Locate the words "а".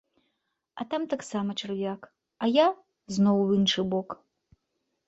0.79-0.87, 2.43-2.51